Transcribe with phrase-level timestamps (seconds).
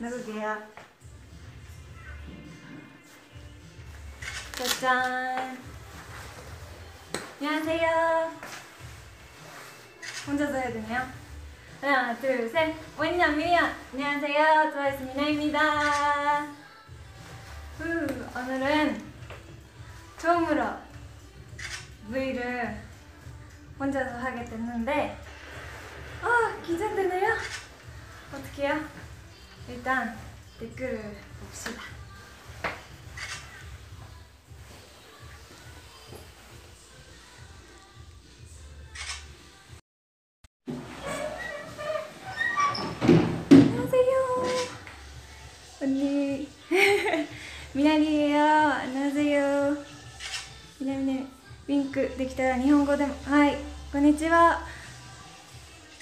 [0.00, 0.62] 누구 누구게요?
[4.52, 5.58] 짜잔.
[7.40, 8.32] 안녕하세요.
[10.24, 11.08] 혼자서 해야 되나요?
[11.80, 12.76] 하나, 둘, 셋.
[12.96, 13.74] 원인양 미연.
[13.92, 14.70] 안녕하세요.
[14.70, 16.46] 트와이스 미나입니다.
[17.78, 17.84] 후,
[18.36, 19.02] 오늘은
[20.18, 20.77] 처음으로
[53.91, 54.61] こんにちは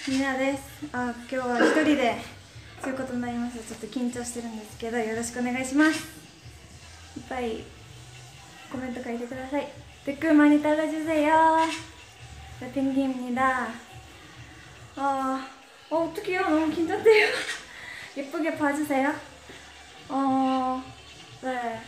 [0.08, 0.62] みなです
[0.92, 2.16] あ今日は一人で
[2.80, 5.98] そういうことになりましたちょっと緊張してるんですけどよろしくお願いします
[7.16, 7.64] いっぱい
[8.70, 9.68] コメント書いてください
[10.04, 11.68] 댓글 많이 달아주세요
[12.60, 13.68] 네, 펭귄입니다
[14.96, 15.40] 어,
[15.90, 17.28] 어 어떡해요 너무 긴장돼요
[18.16, 19.14] 예쁘게 봐주세요
[20.08, 20.82] 어,
[21.42, 21.80] 네.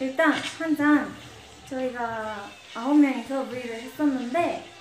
[0.00, 1.14] 일단 항상
[1.68, 4.73] 저희가 아홉 명이서 V를 했었는데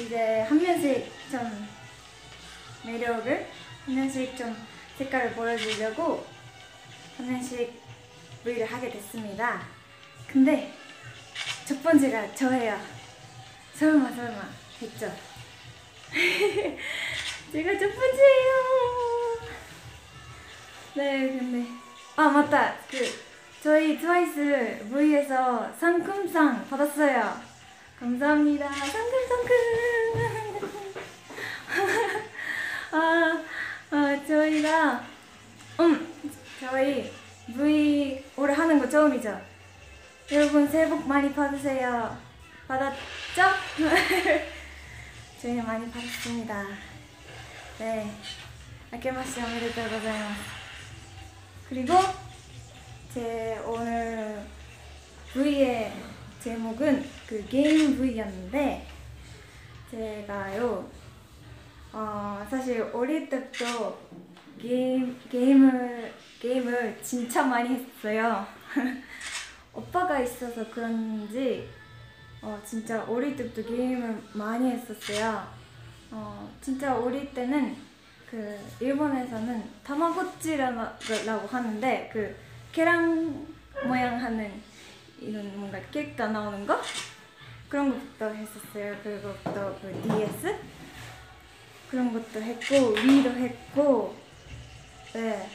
[0.00, 1.68] 이제 한 명씩 좀
[2.84, 3.46] 매력을
[3.84, 4.56] 한 명씩 좀
[4.96, 6.26] 색깔을 보여주려고
[7.18, 7.80] 한 명씩
[8.42, 9.62] V를 하게 됐습니다.
[10.26, 10.72] 근데
[11.66, 12.80] 첫 번째가 저예요.
[13.74, 14.48] 설마 설마
[14.80, 15.12] 됐죠?
[17.52, 18.52] 제가 첫 번째예요.
[20.94, 21.68] 네, 근데
[22.16, 22.76] 아 맞다.
[22.90, 22.98] 그
[23.62, 27.51] 저희 트와이스 V에서 상금상 받았어요.
[28.02, 28.68] 감사합니다.
[28.68, 29.54] 상큼상큼.
[32.90, 33.44] 아,
[33.92, 35.04] 아, 저희가,
[35.78, 36.12] 음,
[36.58, 37.12] 저희
[37.54, 39.40] V 올해 하는 거 처음이죠?
[40.32, 42.18] 여러분 새해 복 많이 받으세요.
[42.66, 43.42] 받았죠?
[45.40, 46.66] 저희는 많이 받았습니다.
[47.78, 48.10] 네.
[48.90, 50.28] 아케마시 오메데토 고자요.
[51.68, 51.94] 그리고
[53.14, 54.44] 제 오늘
[55.34, 56.11] V의
[56.42, 58.84] 제목은 그 게임 V였는데
[59.88, 60.90] 제가요
[61.92, 63.96] 어, 사실 어릴 때부터
[64.60, 68.44] 게임 게임을 게임을 진짜 많이 했어요.
[69.72, 71.68] 오빠가 있어서 그런지
[72.40, 75.46] 어, 진짜 어릴 때부터 게임을 많이 했었어요.
[76.10, 77.76] 어, 진짜 어릴 때는
[78.28, 82.34] 그 일본에서는 타마고찌라고 하는데 그
[82.72, 83.46] 계란
[83.86, 84.71] 모양 하는
[85.22, 86.80] 이런 뭔가 캐릭터 나오는 거
[87.68, 88.96] 그런 것부터 했었어요.
[89.02, 90.56] 그리고 또그 DS
[91.90, 94.16] 그런 것도 했고 위도 했고
[95.14, 95.48] 네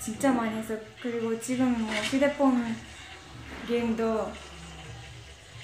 [0.00, 0.76] 진짜 많이 했어.
[1.00, 2.76] 그리고 지금 뭐 휴대폰
[3.66, 4.32] 게임도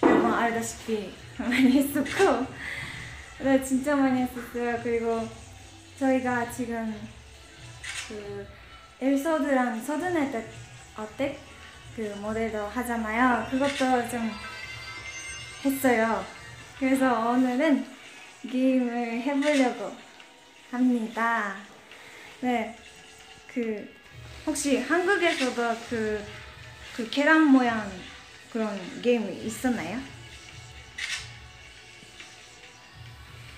[0.02, 2.46] 여러분 알다시피 많이 했었고
[3.40, 4.80] 네 진짜 많이 했었어요.
[4.82, 5.28] 그리고
[5.98, 6.94] 저희가 지금
[8.08, 8.46] 그
[9.00, 10.44] 엘소드랑 서든에트
[10.96, 11.49] 어택
[11.96, 13.48] 그 모델도 하잖아요.
[13.50, 14.30] 그것도 좀
[15.64, 16.24] 했어요.
[16.78, 17.86] 그래서 오늘은
[18.50, 19.96] 게임을 해보려고
[20.70, 21.56] 합니다.
[22.40, 22.76] 네,
[23.46, 23.92] 그
[24.46, 26.24] 혹시 한국에서도 그,
[26.96, 27.90] 그 계란 모양
[28.52, 30.00] 그런 게임이 있었나요?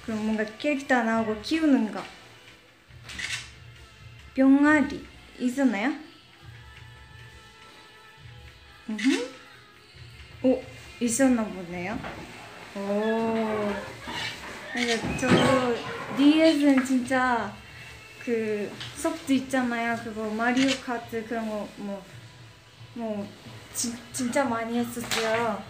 [0.04, 2.02] 그럼 뭔가 캐릭터 나오고 키우는 거
[4.34, 5.06] 병아리
[5.38, 6.11] 있었나요?
[10.42, 10.62] 오
[11.00, 11.98] 있었나 보네요.
[12.74, 13.72] 오.
[14.72, 17.54] 그러니까 저 DS는 진짜
[18.24, 19.96] 그 속도 있잖아요.
[20.02, 22.02] 그거 마리오 카트 그런 거 뭐
[22.94, 23.26] 뭐
[24.12, 25.64] 진짜 많이 했었어요.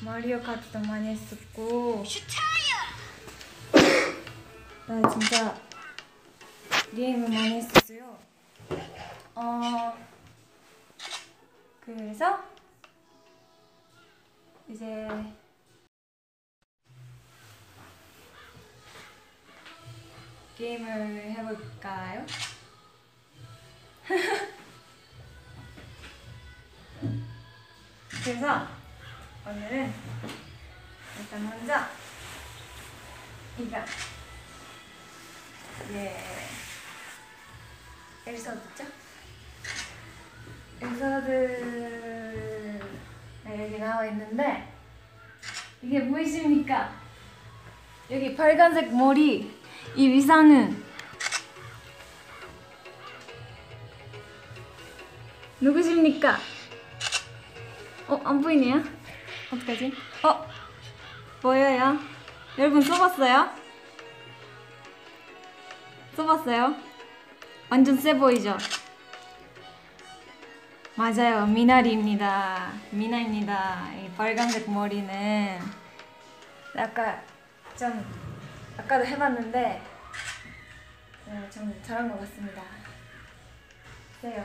[0.00, 2.02] 마리오 카트도 많이 했었고.
[4.86, 5.60] 나 진짜
[6.96, 8.18] 게임을 많이 했었어요.
[9.34, 9.89] 어
[12.20, 12.44] 그래서
[14.68, 15.08] 이제
[20.58, 22.26] 게임을 해볼까요?
[28.22, 28.68] 그래서
[29.46, 29.90] 오늘은
[31.20, 31.74] 일단 먼저
[33.56, 33.78] 이거
[35.92, 36.22] 예
[38.26, 39.09] 엘서드죠?
[40.80, 41.58] 엘서드가
[43.58, 44.72] 여기 나와 있는데
[45.82, 46.90] 이게 보이십니까?
[48.10, 49.54] 여기 빨간색 머리
[49.94, 50.82] 이 위상은
[55.60, 56.38] 누구십니까?
[58.08, 58.82] 어, 안 보이네요?
[59.52, 59.92] 어떡하지?
[60.22, 60.48] 어?
[61.42, 61.98] 보여요?
[62.56, 63.50] 여러분 써봤어요?
[66.16, 66.74] 써봤어요?
[67.68, 68.56] 완전 세 보이죠?
[71.00, 71.46] 맞아요.
[71.46, 72.72] 미나리입니다.
[72.90, 73.90] 미나입니다.
[73.94, 75.58] 이 빨간색 머리는
[76.76, 77.22] 아까
[77.74, 78.04] 좀
[78.76, 79.82] 아까도 해봤는데
[81.24, 82.62] 네, 좀 잘한 것 같습니다.
[84.20, 84.44] 세요.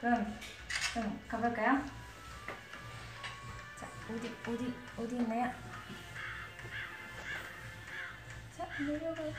[0.00, 0.38] 그럼
[0.94, 1.84] 좀 가볼까요?
[3.76, 5.50] 자 어디 어디 어디 있나요?
[8.56, 9.34] 자 내려갈까요?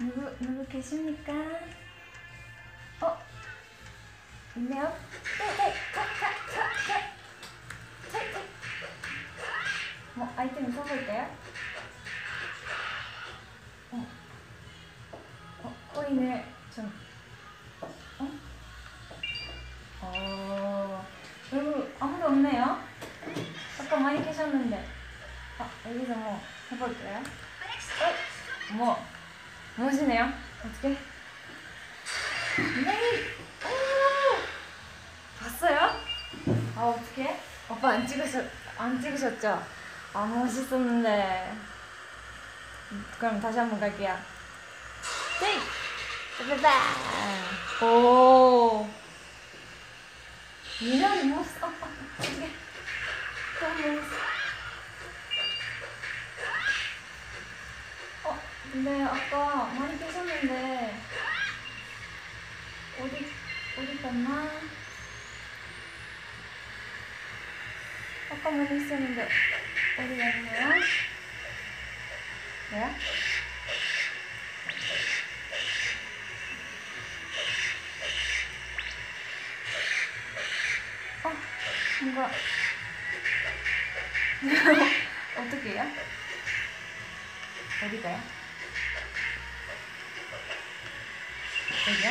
[0.00, 1.32] 누구 누구 계십니까?
[3.00, 3.33] 어
[4.56, 4.96] 있네요.
[5.38, 7.14] 네네 자자자자
[10.14, 11.36] 뭐 아이템 써볼까요?
[13.90, 14.06] 어,
[15.62, 16.92] 어 코인을 좀
[17.80, 18.30] 어?
[20.02, 21.06] 어
[21.52, 22.82] 여기 아무도 없네요.
[23.80, 24.88] 아까 많이 계셨는데.
[25.58, 26.40] 아 여기서 뭐
[26.70, 27.18] 해볼까요?
[27.18, 28.74] 어?
[28.74, 29.06] 뭐
[29.76, 30.32] 무엇이네요?
[30.64, 30.88] 어떻게?
[32.84, 33.34] 네.
[33.64, 33.84] 오!
[35.40, 36.00] 봤어요?
[36.84, 37.40] 아 어떻게?
[37.70, 38.44] 오빠 안 찍으셨
[38.76, 39.66] 안 찍으셨죠?
[40.12, 41.56] 아 멋있었는데.
[43.18, 44.14] 그럼 다시 한번 갈게요.
[45.40, 45.60] 네.
[46.46, 47.86] 빠바바.
[47.86, 48.86] 오.
[50.78, 51.62] 이런 모습.
[51.64, 51.70] 어, 어,
[52.18, 52.50] 어떻게?
[53.60, 54.12] 너무 모습.
[58.24, 58.38] 어,
[58.70, 61.00] 근데 아까 많이 계셨는데
[63.00, 63.32] 어디
[63.78, 64.50] 어디 갔나?
[68.42, 69.28] 많이 있었는데
[69.98, 70.82] 어디 갔나요?
[72.70, 72.94] 뭐야?
[81.24, 81.32] 어,
[82.02, 82.30] 뭔가
[85.36, 85.86] 어떻게 해요?
[87.84, 88.20] 어디 가요?
[91.88, 92.10] 여기요?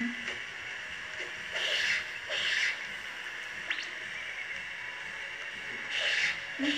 [0.00, 0.14] 응?
[6.60, 6.72] 응?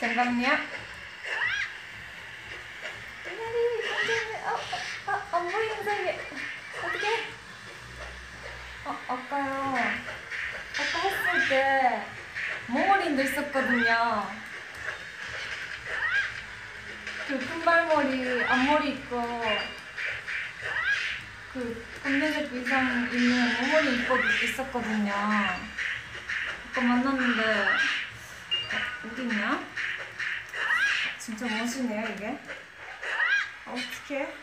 [0.00, 0.48] 잠깐만요.
[3.24, 3.56] 미나리,
[3.90, 4.48] 완전히, 어,
[5.06, 6.20] 어, 어, 안 보이는 사이에.
[6.82, 7.06] 어떡해?
[8.86, 9.74] 어, 아까요.
[10.78, 12.02] 아까 했을 때,
[12.68, 13.22] 모모린도
[13.80, 14.26] 있었거든요.
[17.26, 19.42] 그 금발머리, 앞머리 있고,
[21.52, 25.12] 그 검정색 의상 있는 모모린 입고 있었거든요.
[25.12, 29.64] 아까 만났는데, 어, 어딨냐?
[31.18, 32.38] 진짜 멋이네요, 이게.
[33.66, 34.34] 아, 어떡해.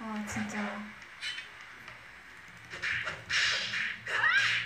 [0.00, 0.80] 아, 진짜.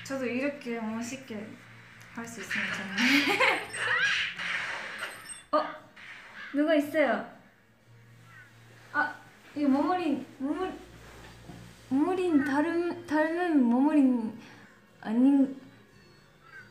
[0.05, 1.64] 저도 이렇게 멋있게
[2.15, 3.61] 할 수 있으면 좋네.
[5.51, 5.65] 어?
[6.55, 7.29] 누가 있어요?
[8.93, 9.17] 아,
[9.57, 10.73] 이 모모린, 모모,
[11.89, 14.39] 모모린 닮은, 닮은 모모린
[15.01, 15.61] 아닌,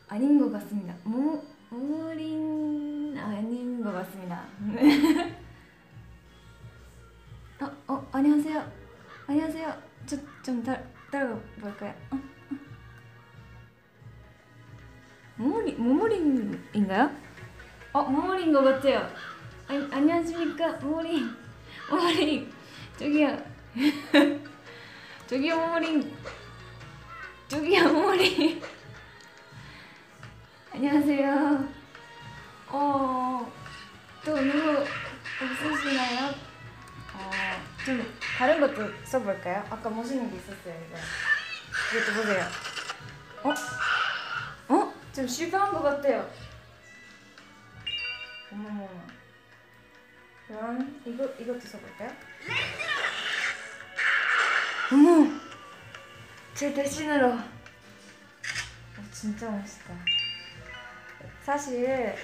[0.08, 0.94] 아닌 것 같습니다.
[1.04, 4.46] 모, 모모린 아닌 것 같습니다.
[7.60, 8.72] 어, 어, 안녕하세요.
[9.26, 9.82] 안녕하세요.
[10.06, 11.94] 저, 좀 따, 따라가 볼까요?
[12.12, 12.33] 어?
[15.36, 17.10] 모모린, 모모린인가요?
[17.92, 19.10] 어, 모모린 것 같아요.
[19.66, 21.36] 아니, 안녕하십니까, 모모린.
[21.90, 22.52] 모모린,
[22.96, 23.36] 저기요.
[25.26, 26.16] 저기요, 모모린.
[27.48, 28.62] 저기요, 모모린.
[30.72, 31.68] 안녕하세요.
[32.68, 33.52] 어,
[34.24, 34.84] 또 누구
[35.42, 36.34] 없으시나요?
[37.12, 37.30] 어,
[37.84, 39.64] 좀 다른 것도 써볼까요?
[39.70, 40.96] 아까 멋있는 게 있었어요, 이거.
[42.20, 42.44] 보세요.
[43.42, 43.54] 어?
[45.14, 45.16] 어?
[45.16, 46.28] 좀 실패한 것 같아요.
[48.50, 49.06] 어머머머.
[50.48, 52.10] 그럼 이거 이것도 써볼까요?
[54.92, 55.40] 어머,
[56.54, 57.28] 제 대신으로.
[57.32, 57.42] 어,
[59.12, 59.94] 진짜 멋있다.
[61.44, 62.14] 사실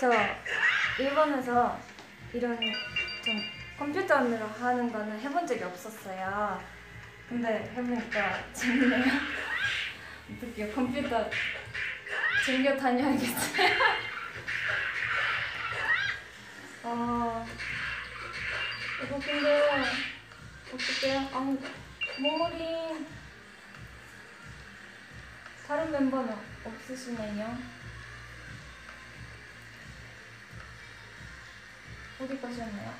[0.00, 0.10] 저
[0.98, 1.78] 일본에서
[2.32, 2.58] 이런
[3.22, 3.36] 좀
[3.78, 6.62] 컴퓨터로 하는 거는 해본 적이 없었어요.
[7.28, 9.04] 근데 해보니까 재밌네요.
[10.32, 11.30] 어떻게 컴퓨터
[12.48, 13.68] 챙겨 다녀야겠어요.
[16.82, 17.46] 어,
[19.04, 19.70] 이거 근데
[20.72, 21.28] 어떡해요?
[21.30, 21.56] 아,
[22.18, 23.06] 머리
[25.66, 27.58] 다른 멤버는 없으시네요.
[32.18, 32.94] 어디 가셨나요?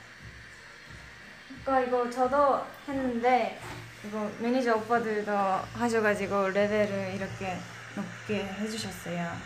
[1.63, 3.59] 아까 이거 저도 했는데
[4.05, 7.59] 이거 매니저 오빠들도 하셔가지고 레벨을 이렇게
[7.99, 9.37] 높게 해주셨어요.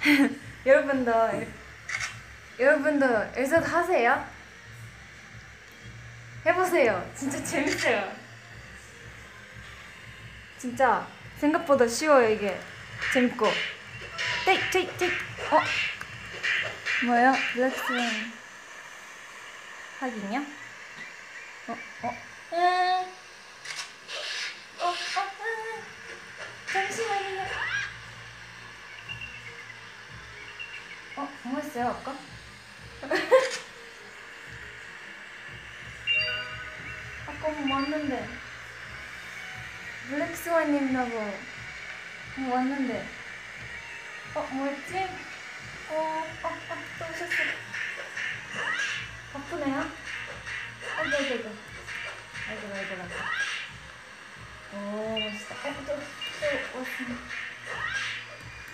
[0.66, 1.12] 여러분도
[2.58, 3.06] 여러분도
[3.36, 4.26] 여기서도 하세요.
[6.46, 7.12] 해보세요.
[7.16, 8.12] 진짜 재밌어요.
[10.58, 11.06] 진짜
[11.38, 12.58] 생각보다 쉬워요 이게.
[13.12, 13.46] 재밌고.
[14.44, 15.10] 떼이 떼이 떼이.
[15.50, 15.60] 어?
[17.06, 17.32] 뭐예요?
[17.54, 18.32] 블랙스완
[19.98, 20.38] 하긴요?
[21.68, 21.72] 어?
[22.02, 22.16] 어?
[22.52, 23.12] 음.
[24.80, 24.88] 어?
[24.88, 25.31] 어?
[26.72, 26.88] 음.
[26.88, 27.42] 잠시만요.
[31.16, 31.28] 어?
[31.42, 32.16] 뭐 했어요 아까?
[37.26, 38.26] 아까 뭐 왔는데
[40.08, 41.38] 블랙스완님이라고
[42.36, 43.06] 뭐 왔는데
[44.34, 44.48] 어?
[44.50, 44.96] 뭐였지?
[45.90, 45.94] 어?
[45.94, 46.48] 어?
[46.48, 46.50] 어?
[46.98, 47.36] 또 오셨어
[49.34, 49.76] 바쁘네요?
[50.96, 51.50] 아이고 아이고 아이고
[52.48, 53.14] 아이고 아이고 아이고
[54.74, 55.74] 오 멋있다 어?
[55.74, 57.22] 또, 또 왔습니다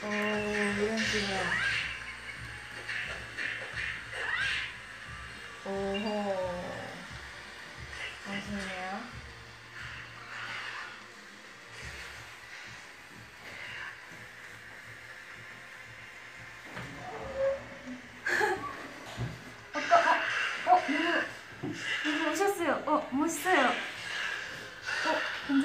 [0.02, 1.38] 오 이런 식이야
[5.66, 6.64] 오호
[8.26, 9.00] 멋있네요
[19.74, 20.20] 아까
[20.66, 20.74] 어?
[20.74, 20.82] 어?
[20.86, 21.06] 누구
[22.04, 23.57] 누구 오셨어요 어 멋있어요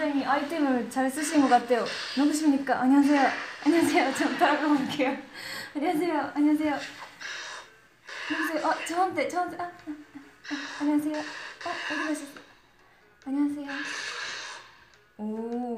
[0.04, 1.86] 어 굉장히 아이템을 잘 쓰신 것 같아요.
[2.18, 2.82] 누구십니까?
[2.82, 3.26] 안녕하세요.
[3.66, 4.14] 안녕하세요.
[4.16, 5.18] 좀 따라가 볼게요.
[5.74, 6.32] 안녕하세요.
[6.36, 6.78] 안녕하세요.
[8.30, 8.68] 안녕하세요.
[8.68, 11.18] 어 저한테 저한테 아, 아, 아, 안녕하세요.
[11.18, 12.44] 어 어디 가셨어요?
[13.26, 13.68] 안녕하세요.
[15.20, 15.78] 오.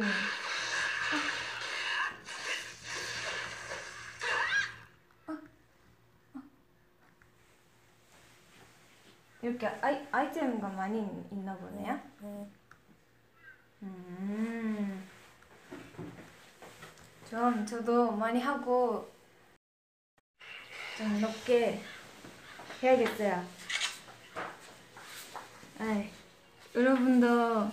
[9.44, 12.00] 이렇게 아이, 아이템가 많이 있나 보네요.
[13.86, 15.08] 음.
[17.30, 19.12] 좀 저도 많이 하고
[20.98, 21.82] 좀 높게
[22.82, 23.46] 해야겠어요.
[25.80, 26.10] 아이,
[26.74, 27.72] 여러분도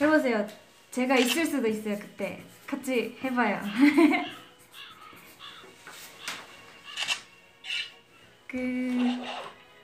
[0.00, 0.46] 해보세요.
[0.90, 3.60] 제가 있을 수도 있어요 그때 같이 해봐요.
[8.48, 9.24] 그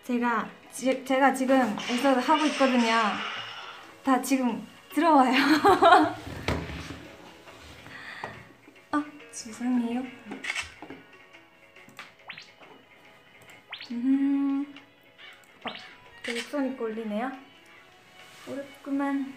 [0.05, 2.93] 제가 지, 제가 지금 에서 하고 있거든요.
[4.03, 5.33] 다 지금 들어와요.
[8.93, 10.03] 아 죄송해요.
[13.91, 14.75] 음,
[15.65, 15.71] 어,
[16.23, 17.33] 되게 손이 꼴리네요.
[18.49, 19.35] 어렵구만.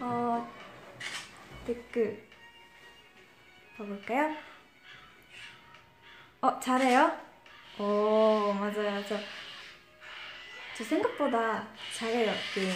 [0.00, 0.50] 어
[1.66, 2.26] 댓글
[3.76, 4.34] 봐볼까요?
[6.40, 7.18] 어 잘해요?
[7.78, 9.18] 오 맞아요 저,
[10.76, 12.72] 저 생각보다 잘해요 게임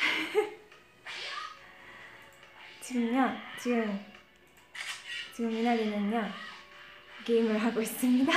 [2.80, 4.06] 지금요 지금
[5.34, 6.30] 지금 미나리는요
[7.24, 8.32] 게임을 하고 있습니다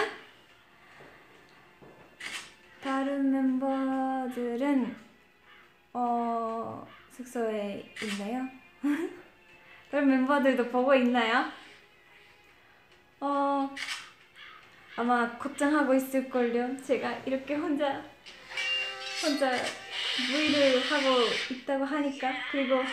[2.81, 4.95] 다른 멤버들은
[5.93, 8.49] 어 숙소에 있나요?
[9.89, 11.49] 다른 멤버들도 보고 있나요?
[13.21, 13.73] 어
[14.95, 16.77] 아마 걱정하고 있을걸요.
[16.83, 18.03] 제가 이렇게 혼자
[19.23, 19.51] 혼자
[20.15, 22.83] V를 하고 있다고 하니까 그리고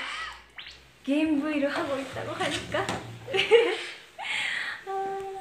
[1.05, 2.81] 게임 V를 하고 있다고 하니까
[4.87, 5.41] 아.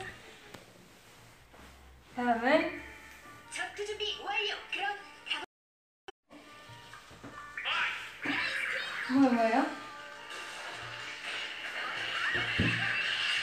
[2.15, 2.81] 다음은
[3.49, 4.55] 자크 준비 완료.
[4.71, 4.97] 그럼
[9.21, 9.65] 뭐 뭐예요?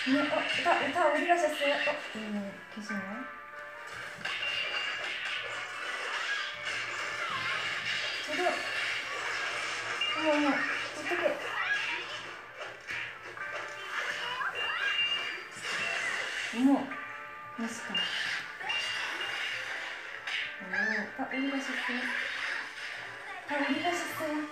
[0.07, 1.75] 네, 어, 다, 다 어디 가셨어요?
[1.75, 3.36] 어, 네, 계시네요.
[8.27, 8.43] 저도,
[10.19, 10.49] 어머, 어머,
[10.99, 11.39] 어떡해.
[16.57, 16.89] 어머,
[17.57, 17.95] 멋있다.
[17.95, 17.97] 오.
[21.51, 22.01] 가셨어요?
[23.49, 24.47] 다 어디 가셨어요?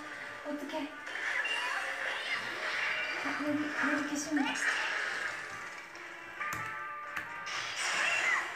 [0.46, 0.88] 어떻게?
[3.24, 4.52] 아, 여기 여기 계십니다.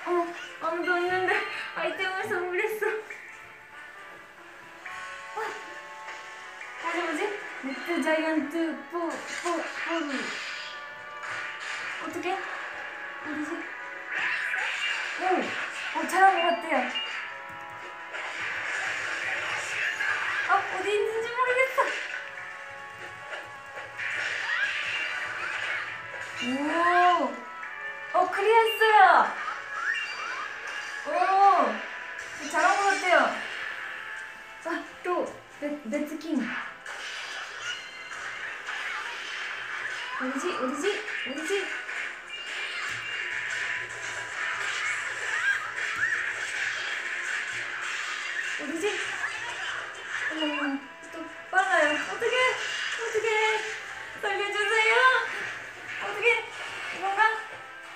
[0.06, 1.34] 어 아무도 없는데
[1.75, 2.87] 아이템을 선물했어.
[2.87, 2.90] 어,
[7.60, 10.12] 넷트 자이언트 포, 포, 포루
[12.06, 12.32] 어떻게?
[12.32, 13.50] 어디지?
[15.21, 15.99] 오!
[15.99, 16.88] 오 잘한 것 같아요
[20.49, 21.82] 아 어디 있는지 모르겠어
[26.47, 28.18] 오!
[28.18, 29.32] 어 클리어 했어요
[31.06, 31.10] 오!
[32.52, 33.49] 잘한 것 같아요
[34.64, 35.34] 아또
[35.86, 36.40] 레츠킹
[40.21, 40.49] 어디지?
[40.49, 41.04] 어디지?
[41.31, 41.67] 어디지?
[48.61, 48.99] 어디지?
[50.33, 50.78] 어머,
[51.13, 51.95] 또 빨라요.
[51.95, 52.37] 어떻게?
[53.07, 53.28] 어떻게?
[54.21, 54.95] 살려주세요.
[56.02, 56.26] 어떻게?
[56.97, 57.23] 이건가?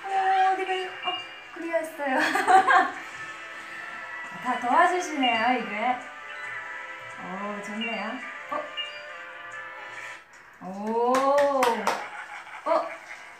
[0.05, 0.07] 어,
[0.53, 0.71] 어디가?
[0.73, 1.17] 어,
[1.55, 2.19] 그리웠어요.
[4.43, 5.97] 다 도와주시네요, 이게.
[7.19, 8.03] 오, 좋네요.
[8.51, 8.63] 어?
[10.65, 11.61] 오,
[12.65, 12.87] 어,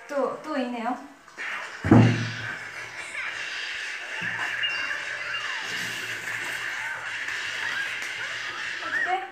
[0.09, 0.97] 또, 또 있네요.
[8.85, 9.23] 어떻게?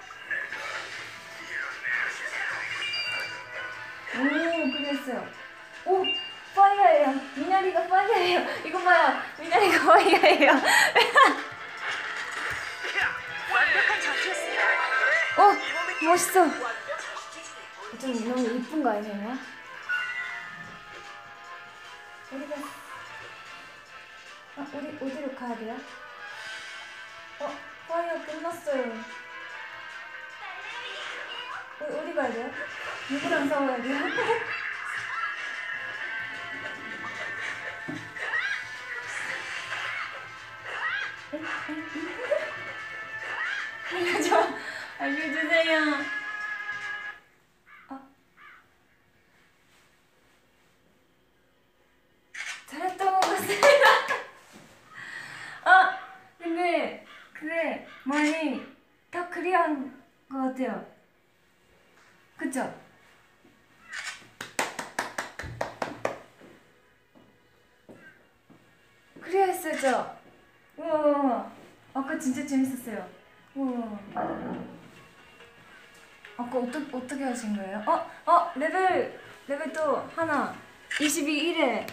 [4.18, 5.28] 오, 그랬어요.
[5.86, 6.06] 오,
[6.56, 7.14] fire예요.
[7.36, 8.46] 미나리가 fire예요.
[8.66, 9.22] 이거 봐요.
[9.40, 10.52] 미나리가 파이어예요.
[15.38, 15.56] 어,
[16.06, 16.46] 멋있어.
[18.00, 19.38] 좀 너무 이쁜 거 아니에요?
[22.34, 22.56] 어디가?
[24.58, 25.78] 아, 어디 어디로 가야 돼요?
[27.40, 28.94] 어, 파이어 끝났어요.
[31.80, 32.52] 어, 어디 가야 돼요?
[33.10, 33.98] 누구랑 싸워야 돼요?
[43.94, 44.48] 알려줘,
[45.00, 45.80] 알려주세요.
[47.90, 48.00] 어.
[52.68, 53.68] 잘했던 것 같습니다.
[55.64, 56.00] 아,
[56.38, 58.66] 근데 그래 많이
[59.10, 60.86] 다 클리어한 것 같아요.
[62.52, 62.70] 그쵸?
[69.82, 70.16] 저.
[70.78, 71.52] 우와,
[71.94, 73.08] 아까 진짜 재밌었어요.
[73.56, 74.00] 우와.
[76.38, 77.84] 아까 어떻게 어떻게 하신 거예요?
[77.88, 80.54] 어, 어, 레벨 레벨 또 하나
[81.00, 81.88] 22일에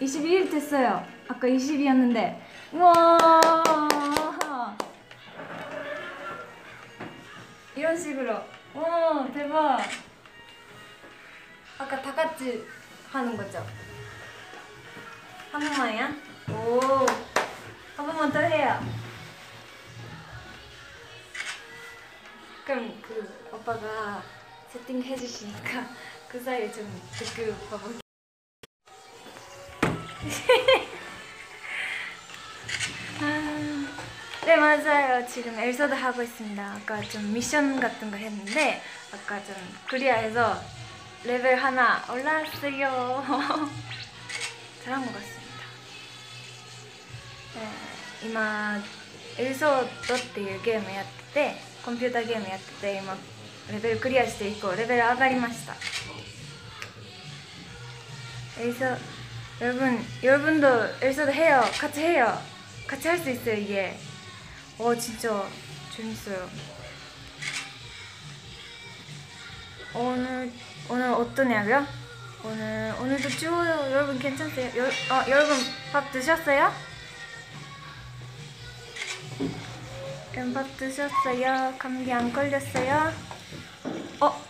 [0.00, 1.04] 22일 됐어요.
[1.26, 2.38] 아까 20이었는데.
[2.72, 3.18] 우와.
[7.74, 8.49] 이런 식으로.
[8.74, 9.80] 와, 대박.
[11.78, 12.64] 아까 다 같이
[13.10, 13.66] 하는 거죠?
[15.50, 16.14] 한 번만이야?
[16.50, 16.80] 오.
[17.96, 18.80] 한 번만 더 해요.
[22.64, 24.22] 그럼 그 오빠가
[24.68, 25.86] 세팅해 주시니까
[26.28, 26.86] 그 사이에 좀
[27.18, 28.00] 듣고 봐볼게요.
[34.49, 35.25] 네 맞아요.
[35.27, 36.63] 지금 엘서도 하고 있습니다.
[36.63, 39.55] 아까 좀 미션 같은 거 했는데 아까 좀
[39.89, 40.61] 클리어해서
[41.23, 43.23] 레벨 하나 올랐어요.
[44.83, 45.45] 잘한 것 같습니다.
[47.55, 48.81] 네, 今
[49.37, 53.15] エルソードっていうゲームやっててコンピューターゲームやってて今
[53.71, 55.75] レベルクリアして以降レベル上がりました
[58.59, 58.97] 엘서
[59.61, 60.67] 여러분 여러분도
[61.01, 62.39] 엘서도 해요 같이 해요
[62.87, 63.95] 같이 할 수 있어요 이게
[64.82, 65.46] 어 진짜
[65.94, 66.48] 재밌어요
[69.92, 70.50] 오늘
[70.88, 71.86] 오늘 어떠냐고요?
[72.42, 74.70] 오늘 오늘도 추워요 여러분 괜찮으세요?
[74.78, 75.58] 여, 어, 여러분
[75.92, 76.72] 밥 드셨어요?
[80.34, 81.74] 여러분 밥 드셨어요?
[81.78, 83.12] 감기 안 걸렸어요?
[84.20, 84.49] 어?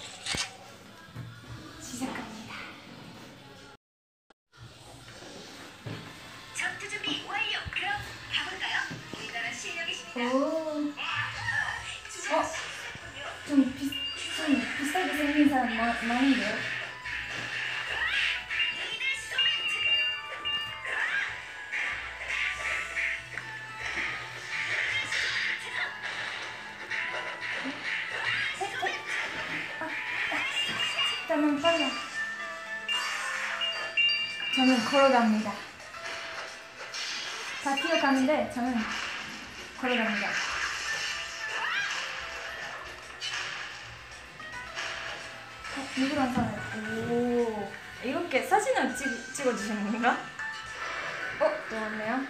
[10.17, 10.93] 오 어?
[13.47, 13.89] 좀, 비,
[14.37, 16.57] 좀 비싸게 생긴 사람 마, 많은데요?
[31.23, 31.89] 일단은 빨라
[34.57, 35.53] 저는 걸어갑니다
[37.63, 38.75] 다 뛰어가는데 저는
[39.81, 40.29] 걸어갑니다.
[45.77, 47.11] 어, 누구랑 사는?
[47.11, 50.19] 오, 이렇게 사진을 찍, 찍어주시는 건가?
[51.41, 52.21] 어, 좋았네요.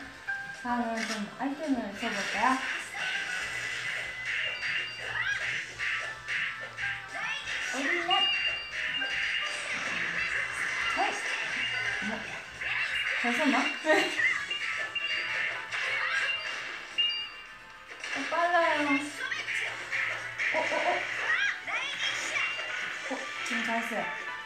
[0.63, 2.59] 다음은 좀 아이템을 써볼까요?
[7.75, 8.15] 어딨냐?
[10.97, 11.11] 어?
[12.07, 12.19] 뭐,
[13.23, 13.65] 잠깐만.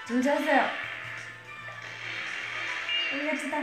[0.07, 0.71] 잘했어요.
[3.13, 3.59] 우리 같이 다.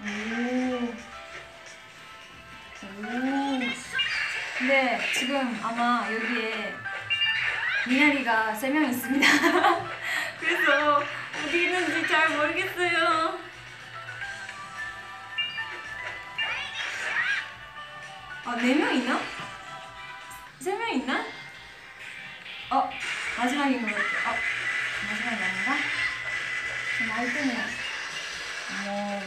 [0.00, 0.94] 오.
[2.84, 3.60] 오.
[4.58, 6.74] 근데 지금 아마 여기에
[7.88, 9.26] 미나리가 세 명 있습니다.
[10.40, 11.02] 그래서
[11.44, 13.38] 어디 있는지 잘 모르겠어요.
[18.44, 19.20] 아, 네 명 있나?
[20.62, 21.24] 세 명 있나?
[22.70, 22.90] 어,
[23.36, 24.30] 마지막인 것 같아.
[24.30, 24.36] 어,
[25.08, 25.76] 마지막이 아닌가?
[26.98, 27.52] 좀 아이템이.
[28.86, 29.22] 어.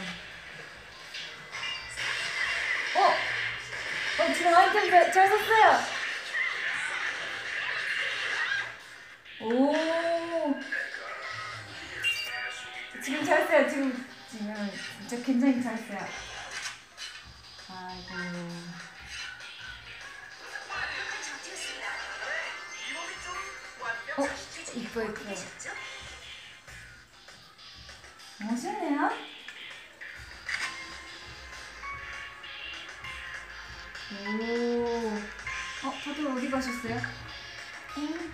[2.96, 4.22] 어!
[4.22, 5.84] 어, 지금 아이템 잘, 잘 썼어요!
[9.40, 9.74] 오!
[13.02, 14.06] 지금 잘 써요, 지금.
[14.30, 14.70] 지금
[15.06, 16.08] 진짜 굉장히 잘 써요.
[17.68, 18.95] 아이고.
[24.18, 24.22] 어?
[24.74, 25.20] 이뻐, 이뻐.
[28.40, 29.10] 멋있네요?
[34.12, 35.18] 오.
[35.84, 37.00] 어, 다들 어디 가셨어요?
[37.98, 38.25] 응.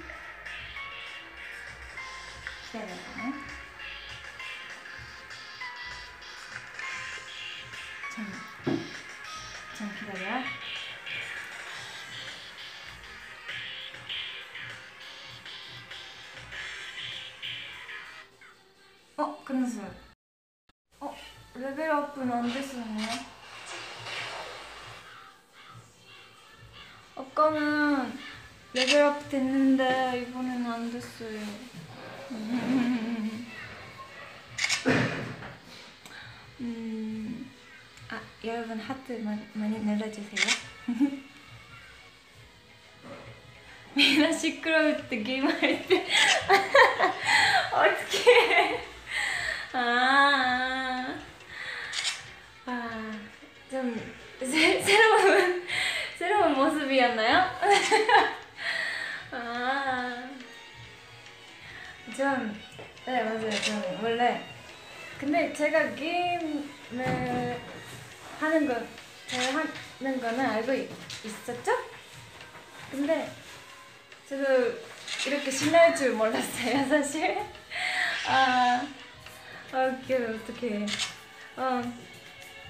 [38.72, 40.40] 여러분 하트 많이, 많이 눌러주세요.
[43.94, 45.16] 미나 시끄러울 때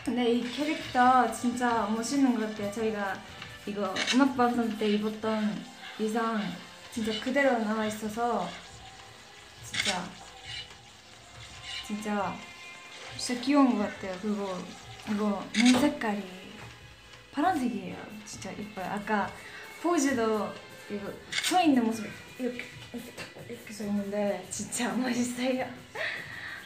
[0.04, 2.72] 근데 이 캐릭터 진짜 멋있는 것 같아요.
[2.72, 3.20] 저희가
[3.66, 5.64] 이거 음악 방송 때 입었던
[5.98, 6.42] 의상
[6.90, 8.48] 진짜 그대로 남아 있어서
[9.64, 10.04] 진짜
[11.86, 12.36] 진짜
[13.16, 14.18] 진짜 귀여운 것 같아요.
[14.20, 14.58] 그리고
[15.08, 16.22] 이거 눈 색깔이
[17.30, 17.96] 파란색이에요.
[18.26, 18.86] 진짜 이뻐요.
[18.86, 19.30] 아까
[19.80, 20.52] 포즈도
[20.90, 22.04] 이거 서 있는 모습
[22.38, 25.64] 이렇게 이렇게 딱 이렇게 서 있는데 진짜 멋있어요.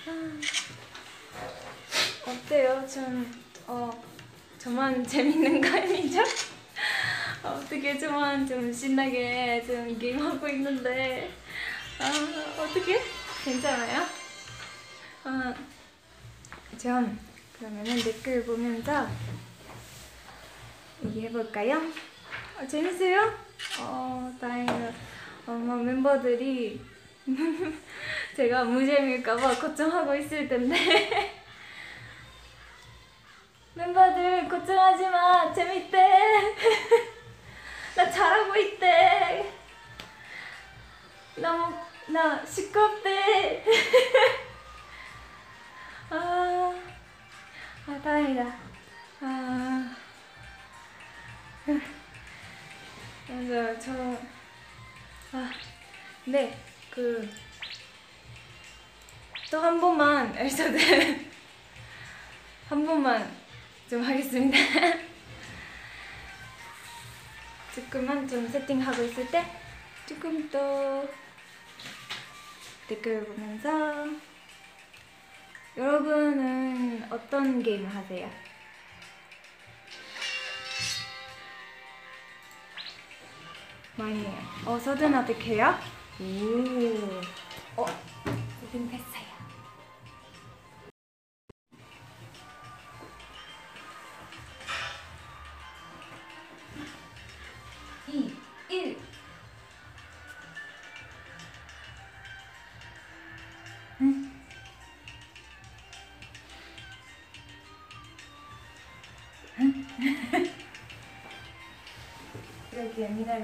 [0.09, 0.40] 아,
[2.27, 2.85] 어때요?
[2.93, 3.33] 좀
[3.69, 3.91] 어,
[4.59, 6.23] 저만 재밌는 거 아니죠?
[7.43, 11.31] 어떻게 저만 좀 신나게 좀 게임하고 있는데
[12.01, 13.01] 아, 어떻게
[13.45, 14.03] 괜찮아요?
[15.23, 15.55] 아,
[16.77, 17.17] 전
[17.57, 19.09] 그러면은 댓글 보면서
[21.05, 21.81] 얘기해볼까요?
[22.59, 23.33] 어, 재밌어요?
[23.81, 24.93] 어, 다행이다.
[25.47, 26.81] 어, 뭐 멤버들이
[28.37, 30.77] 제가 무재미일까봐 걱정하고 있을 텐데
[33.77, 35.53] 멤버들 걱정하지 마.
[35.53, 36.55] 재밌대.
[37.95, 39.53] 나 잘하고 있대.
[41.37, 43.62] 너무 나 시끄럽대.
[46.09, 46.75] 아,
[47.87, 48.57] 아 다행이다.
[49.21, 49.97] 아.
[53.29, 53.93] 맞아 저
[55.33, 55.51] 아,
[56.25, 56.57] 네,
[56.91, 57.29] 그,
[59.51, 60.79] 또 한 번만, 에피소드,
[62.69, 63.46] 한 번만
[63.88, 64.59] 좀 하겠습니다.
[67.72, 69.44] 조금만 좀 세팅하고 있을 때,
[70.07, 71.09] 조금 또
[72.88, 74.09] 댓글 보면서,
[75.77, 78.29] 여러분은 어떤 게임 하세요?
[83.94, 84.38] 많이 해요.
[84.64, 85.79] 어, 서든어택 해요?
[86.20, 87.83] 오.
[87.83, 87.87] 어,
[88.61, 89.26] 서든 했어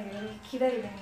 [0.00, 1.01] 이렇게 미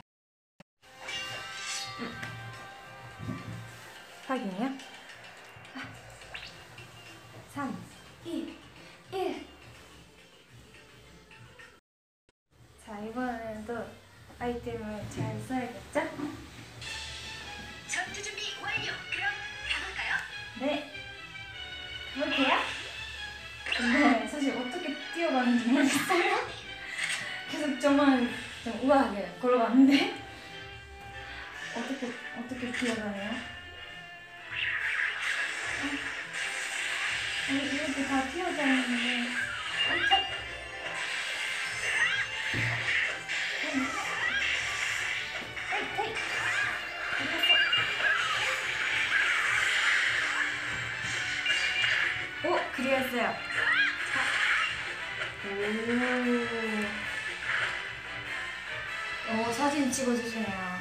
[59.33, 59.49] 오.
[59.49, 60.81] 오 사진 찍어주시네요.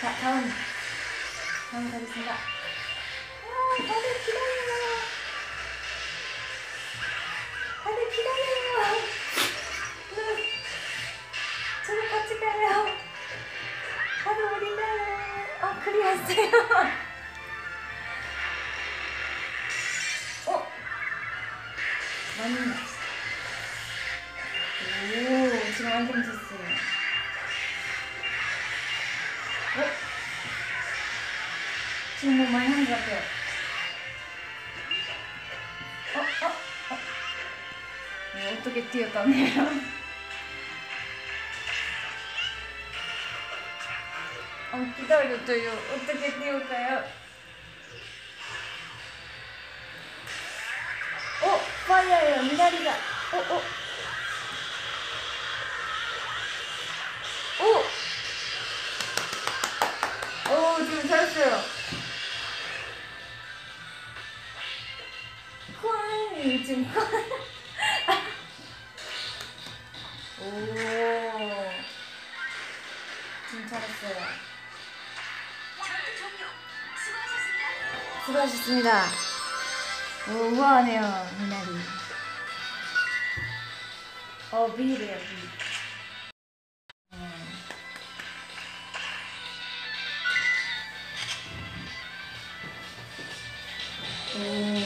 [0.00, 0.52] 자 다음
[1.70, 2.32] 다음 가겠습니다.
[2.34, 2.36] 아
[3.78, 4.72] 다들 기다려요.
[7.82, 8.96] 다들 기다려요.
[10.16, 10.18] 네.
[11.86, 12.86] 저도 같이 가요.
[14.22, 15.46] 다들 어디 가요?
[15.62, 16.50] 아 그리웠어요.
[20.46, 20.72] 어?
[22.38, 22.58] 맞네.
[25.06, 26.38] 오, 지금 완전 됐어요.
[26.40, 26.43] 어?
[32.30, 33.20] 뭐 많이 한것 같아요.
[36.14, 36.46] 어, 어,
[36.90, 36.98] 어.
[38.34, 39.62] 네, 어떻게 뛰었다네요.
[44.72, 45.70] 어, 기다려줘요.
[45.94, 47.04] 어떻게 뛰울까요?
[51.42, 52.42] 어, 빨라요.
[52.42, 52.90] 미나리가.
[52.90, 53.62] 어, 어.
[57.60, 57.84] 오!
[60.50, 61.73] 오, 지금 잘했어요.
[66.62, 66.86] 콘.
[70.40, 70.46] 오.
[76.18, 76.46] 종료.
[78.26, 79.06] 수고하셨습니다.
[80.28, 81.00] 오, 우아하네요,
[81.38, 81.68] 미나리.
[84.52, 85.43] 어, 비래요, 비.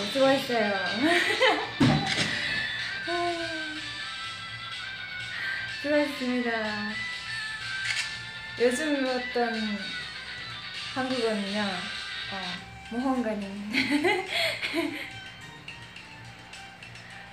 [0.08, 0.72] 오, 수고했어요.
[5.82, 6.50] 수고했습니다.
[8.58, 9.78] 요즘 배웠던
[10.94, 12.40] 한국어는요, 어,
[12.90, 13.70] 모험가님.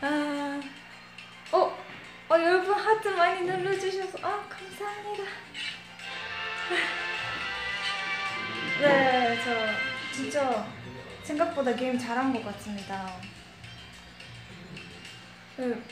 [0.01, 0.59] 아,
[1.53, 1.57] 어,
[2.29, 5.23] 어, 여러분 하트 많이 눌러주셔서, 아, 감사합니다.
[8.81, 9.49] 네, 저
[10.13, 10.74] 진짜
[11.25, 13.19] 생각보다 게임 잘한 것 같습니다.
[15.57, 15.83] 그,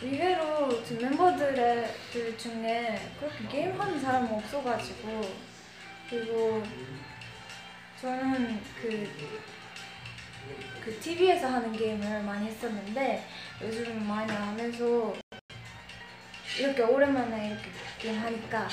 [0.00, 5.20] 의외로 저 멤버들의 들 중에 그렇게 게임하는 사람은 없어가지고
[6.08, 6.62] 그리고
[8.00, 9.08] 저는 그,
[10.82, 13.26] 그 TV에서 하는 게임을 많이 했었는데
[13.62, 15.14] 요즘은 많이 안 해서
[16.58, 18.68] 이렇게 오랜만에 이렇게 게임 하니까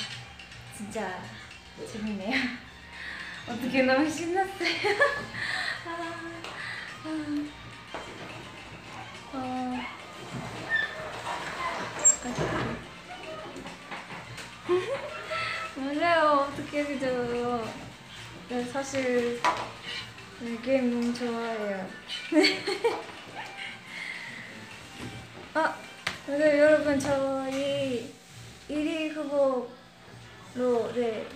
[0.76, 1.22] 진짜
[1.92, 2.38] 재밌네요.
[3.48, 4.70] 어떻게 너무 신났어요.
[15.76, 16.48] 맞아요.
[16.52, 17.68] 어떻게 그죠?
[18.50, 19.42] 네, 사실
[20.42, 21.88] 네, 게임 너무 좋아해요.
[25.56, 25.76] 아,
[26.28, 28.14] 네, 여러분 저희
[28.70, 31.28] 1위 후보로 네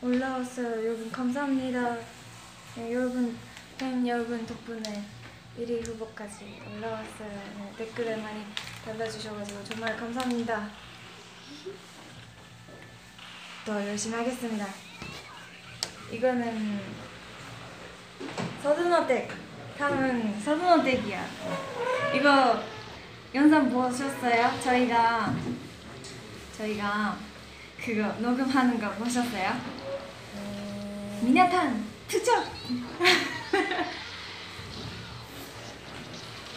[0.00, 0.86] 올라왔어요.
[0.86, 1.96] 여러분 감사합니다.
[2.76, 3.36] 네, 여러분
[3.84, 5.04] 팬 여러분 덕분에
[5.60, 7.28] 1위 후보까지 올라왔어요.
[7.28, 8.42] 네, 댓글을 많이
[8.82, 10.70] 달아주셔가지고 정말 감사합니다.
[13.66, 14.66] 더 열심히 하겠습니다.
[16.10, 16.80] 이거는
[18.62, 19.30] 서든어택.
[19.76, 21.26] 다음은 서든어택이야.
[22.14, 22.62] 이거
[23.34, 24.60] 영상 보셨어요?
[24.62, 25.34] 저희가
[26.56, 27.18] 저희가
[27.84, 29.52] 그거 녹음하는 거 보셨어요?
[31.20, 32.46] 미나탄 투척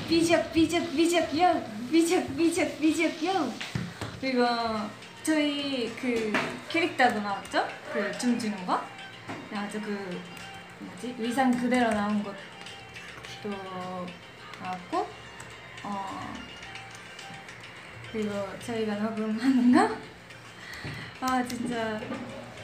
[0.07, 3.53] 비적 비적 비적 요 비적 비적 비적 요
[4.21, 4.45] 그리고
[5.23, 6.31] 저희 그
[6.69, 7.67] 캐릭터도 나왔죠?
[7.91, 8.81] 그 춤추는 거?
[9.53, 10.21] 아주 그
[10.79, 11.15] 뭐지?
[11.19, 13.49] 의상 그대로 나온 것도
[14.61, 15.07] 나왔고
[15.83, 16.33] 어
[18.11, 19.97] 그리고 저희가 녹음하는 거?
[21.19, 21.99] 아 진짜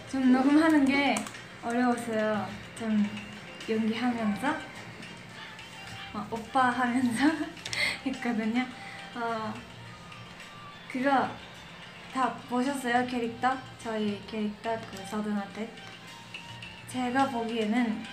[0.10, 1.16] 좀 녹음하는 게
[1.64, 2.48] 어려웠어요.
[2.80, 3.06] 좀
[3.70, 4.48] 연기하면서
[6.14, 7.26] 어, 오빠 하면서
[8.06, 8.66] 했거든요.
[9.16, 9.54] 어,
[10.92, 11.30] 그거
[12.14, 13.58] 다 보셨어요 캐릭터?
[13.80, 15.74] 저희 캐릭터 그 서든한테
[16.88, 18.04] 제가 보기에는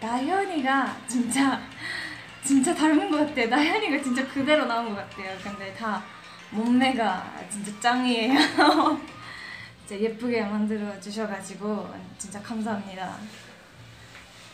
[0.00, 1.60] 나연이가 진짜
[2.42, 3.48] 진짜 닮은 것 같아요.
[3.48, 5.36] 나연이가 진짜 그대로 나온 것 같아요.
[5.42, 6.02] 근데 다
[6.50, 8.34] 몸매가 진짜 짱이에요.
[9.86, 13.16] 진짜 예쁘게 만들어 주셔가지고 진짜 감사합니다.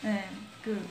[0.03, 0.27] 네,
[0.63, 0.87] 그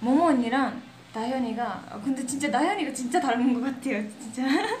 [0.00, 0.80] 모모 언니랑
[1.12, 4.42] 나연이가 아, 근데 진짜 나연이가 진짜 닮은 것 같아요, 진짜.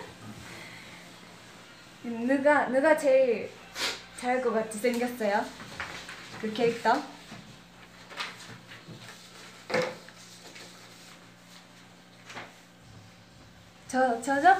[2.04, 3.50] 누가 누가 제일
[4.16, 5.44] 잘할 것 같이 생겼어요?
[6.40, 7.02] 그 캐릭터?
[13.88, 14.54] 저 저죠?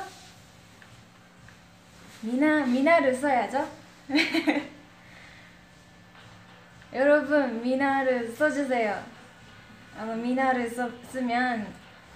[2.22, 3.68] 미나 미나를 써야죠.
[6.94, 9.02] 여러분 미나를 써주세요.
[9.98, 11.66] 아마 미나를 써, 쓰면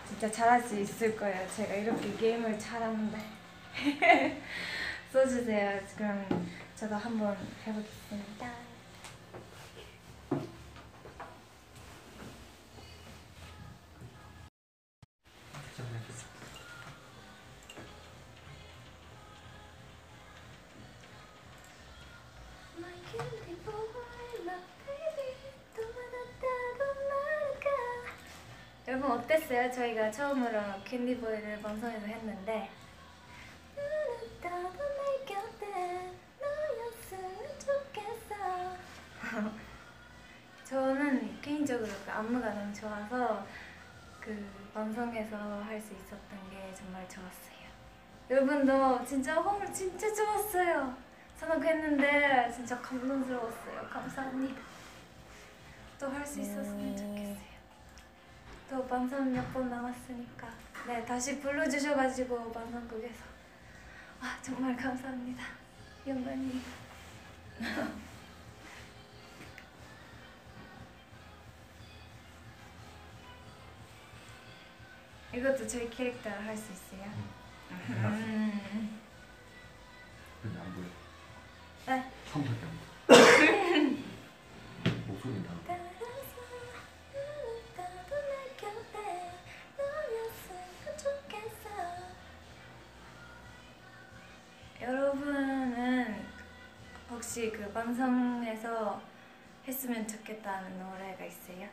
[0.06, 1.44] 진짜 잘할 수 있을 거예요.
[1.56, 3.18] 제가 이렇게 게임을 잘하는데
[5.12, 5.80] 써주세요.
[5.96, 7.36] 그럼 저도 한번
[7.66, 8.67] 해보겠습니다.
[29.70, 32.70] 저희가 처음으로 캔디보이를 방송에서 했는데
[40.64, 43.46] 저는 개인적으로 그 안무가 너무 좋아서
[44.20, 47.58] 그 방송에서 할 수 있었던 게 정말 좋았어요.
[48.30, 50.94] 여러분도 진짜 호흡 진짜 좋았어요.
[51.36, 53.88] 선곡했는데 진짜 감동스러웠어요.
[53.90, 54.60] 감사합니다.
[55.98, 57.57] 또 할 수 있었으면 좋겠어요
[58.68, 60.48] 또 방송 몇번 남았으니까
[60.86, 63.24] 네 다시 불러주셔가지고 방송국에서
[64.20, 65.42] 아 정말 감사합니다
[66.06, 66.60] 영광이
[75.34, 77.04] 이것도 저희 캐릭터 할 수 있어요?
[77.70, 78.98] 음.
[80.42, 80.86] 근데 안 보여.
[81.86, 82.10] 네.
[82.32, 82.70] 처음밖에 안
[83.06, 83.18] 보여.
[85.06, 85.87] 목소리 나.
[94.80, 96.24] 여러분은
[97.10, 99.00] 혹시 그 방송에서
[99.66, 101.68] 했으면 좋겠다는 노래가 있어요?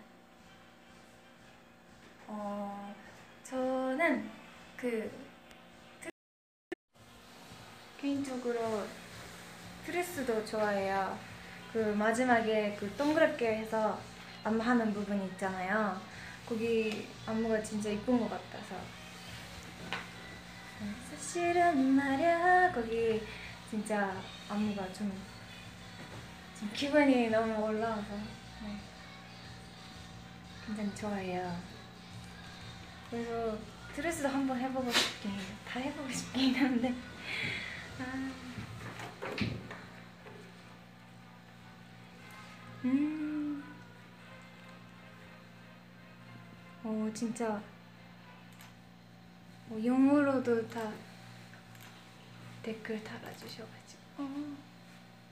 [2.27, 2.93] 어
[3.43, 4.29] 저는
[4.75, 5.11] 그
[6.01, 6.09] 트-
[8.01, 8.83] 개인적으로
[9.85, 11.17] 트레스도 좋아해요.
[11.71, 13.99] 그 마지막에 그 동그랗게 해서
[14.43, 16.01] 안무하는 부분 있잖아요.
[16.47, 18.75] 거기 안무가 진짜 이쁜 것 같아서.
[21.09, 23.21] 사실은 말야 거기
[23.69, 24.15] 진짜
[24.49, 25.11] 안무가 좀,
[26.59, 28.15] 좀 기분이 너무 올라와서
[28.63, 28.77] 네.
[30.65, 31.59] 굉장히 좋아해요.
[33.09, 33.57] 그래서
[33.95, 35.55] 드레스도 한번 해보고 싶긴 해요.
[35.67, 36.93] 다 해보고 싶긴 한데.
[37.99, 38.31] 아.
[42.83, 43.63] 음.
[46.83, 47.61] 어 진짜
[49.69, 50.91] 어, 영어로도 다
[52.61, 54.55] 댓글 달아주셔가지고 어,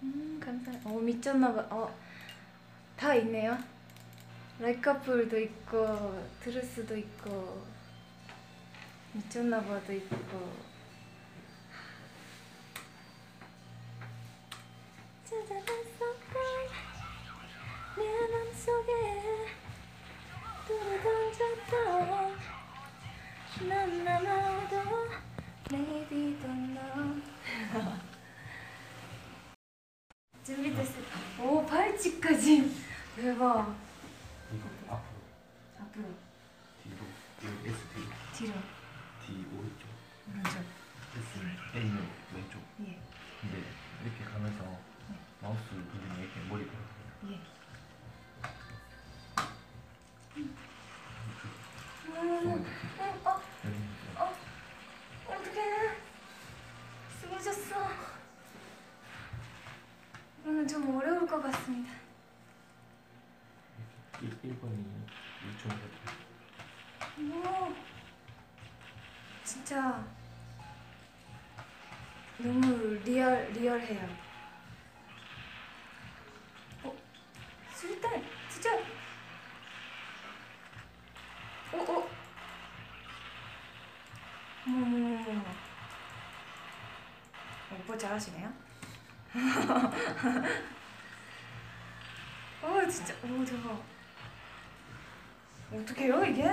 [0.04, 0.82] 음 감사해요.
[0.86, 1.92] 어 미쳤나봐.
[2.96, 3.58] 어다 있네요.
[4.60, 7.64] 라이카풀도 있고 드레스도 있고
[9.14, 10.54] 미쳤나봐도 있고
[17.96, 18.92] 내 맘속에
[20.68, 22.38] 뚫어던졌던
[23.62, 24.76] 넌 남아도
[25.72, 27.22] Maybe don't know.
[30.46, 31.04] 준비됐어요.
[31.40, 32.76] 오 팔찌까지.
[33.16, 33.76] 대박.
[34.54, 35.18] 이거 앞으로,
[35.80, 36.06] 앞으로.
[36.84, 37.02] 뒤로,
[37.40, 38.54] 뒤로, S 뒤로, 뒤로.
[39.26, 39.88] D 오른쪽,
[40.30, 40.58] 오른쪽.
[41.16, 41.98] S A는
[42.34, 42.60] 왼쪽.
[42.82, 43.00] 예.
[43.42, 43.64] 근데
[44.04, 44.62] 이렇게 가면서
[61.64, 61.94] 같습니다.
[64.22, 64.86] 1번이
[65.58, 65.64] 6점
[67.32, 67.74] 오,
[69.44, 70.04] 진짜
[72.38, 72.66] 너무
[73.06, 74.10] 리얼 리얼해요.
[76.84, 76.96] 어,
[77.74, 78.78] 술탄 진짜.
[81.74, 82.10] 오 오.
[84.68, 85.44] 어머머머머.
[87.72, 88.54] 오빠 잘하시네요.
[92.64, 93.84] 오 진짜 오 대박.
[95.74, 96.42] 어떻게 해요 이게?
[96.42, 96.50] 2번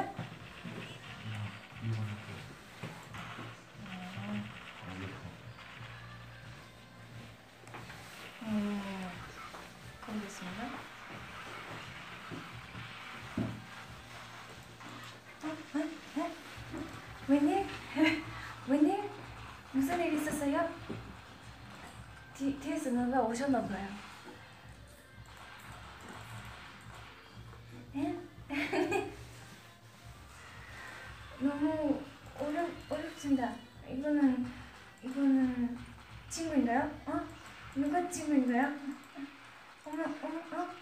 [2.05, 2.37] 할게요
[3.89, 5.14] 아 이렇게
[8.43, 8.83] 음,
[10.03, 10.64] 가보겠습니다.
[15.45, 15.49] 어?
[15.49, 15.78] 어?
[16.20, 16.31] 어?
[17.28, 17.66] 웬일?
[18.68, 19.11] 웬일?
[19.72, 20.68] 무슨 일 있었어요?
[22.37, 23.99] 뒤, 뒤에서 누가 오셨나봐요.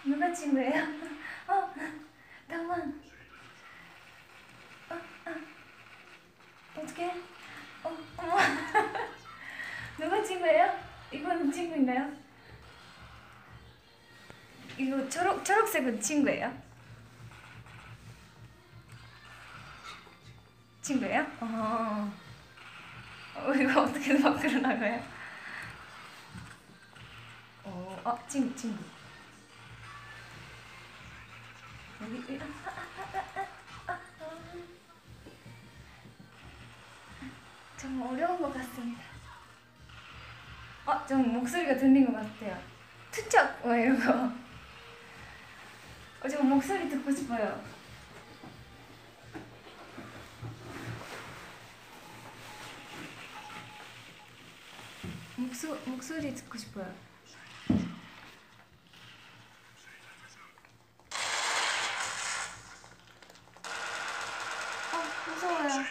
[0.08, 0.84] 누가 친구예요?
[1.48, 1.70] 어?
[2.48, 3.00] 당황.
[4.88, 6.80] 어, 어.
[6.80, 7.10] 어떡해?
[7.84, 8.36] 어, 어머.
[10.00, 10.78] 누가 친구예요?
[11.12, 12.10] 이건 친구인가요?
[14.78, 16.56] 이거 초록, 초록색은 친구예요?
[20.80, 21.26] 친구예요?
[21.40, 22.10] 어.
[23.34, 25.02] 어, 이거 어떻게 밖으로 나가요?
[27.64, 28.97] 어, 아, 친구, 친구.
[32.00, 32.40] 여기.
[37.80, 39.02] 좀 어려운 것 같습니다.
[40.86, 42.60] 아, 좀 목소리가 들린 것 같아요.
[43.10, 43.60] 투척!
[43.62, 44.32] 뭐 이런 거.
[46.20, 47.62] 어, 저 목소리 듣고 싶어요.
[55.36, 56.92] 목소, 목소리 듣고 싶어요.
[64.92, 65.84] 아, 무서워요.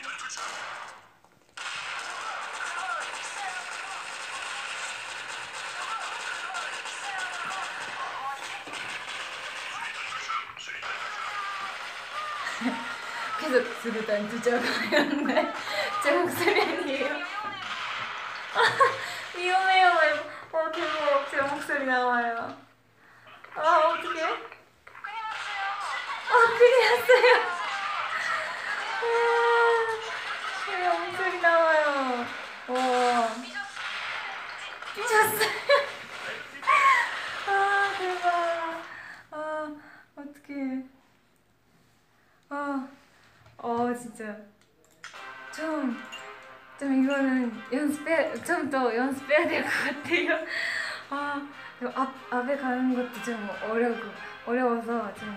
[13.39, 13.63] 계속
[14.41, 15.53] 두저가였네.
[16.03, 17.07] 제 목소리 아니에요.
[19.35, 19.89] 위험해요.
[20.51, 21.29] 어, 대박.
[21.31, 22.55] 제 목소리 나와요.
[23.55, 24.23] 아, 어떡해.
[26.29, 27.35] 아, 큰일 났어요.
[29.03, 29.05] 아,
[30.65, 32.25] 제 목소리 나와요.
[32.67, 33.29] 와.
[34.95, 35.51] 삐졌어요.
[37.47, 37.49] 아,
[37.97, 38.27] 대박.
[39.31, 39.35] 아,
[40.15, 40.83] 어떡해.
[42.49, 42.87] 아,
[43.59, 44.35] 어, 진짜.
[45.55, 45.95] 좀.
[46.79, 50.45] 좀 이거는 연습해 좀 더 연습해야 될 것 같아요.
[51.09, 51.47] 아,
[51.95, 54.11] 앞 앞에 가는 것도 좀 어려고
[54.45, 55.35] 어려워서 좀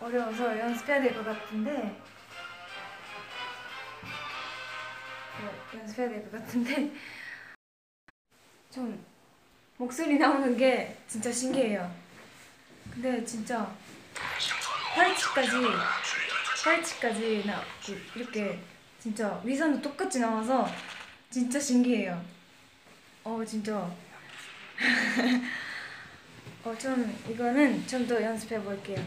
[0.00, 2.00] 어려워서 연습해야 될 것 같은데
[5.40, 6.92] 네, 연습해야 될 것 같은데
[8.70, 9.04] 좀
[9.78, 11.90] 목소리 나오는 게 진짜 신기해요.
[12.92, 13.74] 근데 진짜
[14.94, 15.50] 팔찌까지
[16.62, 17.62] 팔찌까지 나
[18.14, 18.58] 이렇게
[19.00, 20.68] 진짜 위선도 똑같이 나와서
[21.30, 22.22] 진짜 신기해요.
[23.24, 23.90] 어 진짜.
[26.64, 29.04] 어 좀 이거는 좀 더 연습해 볼게요.